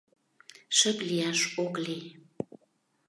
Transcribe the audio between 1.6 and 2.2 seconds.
ОК ЛИЙ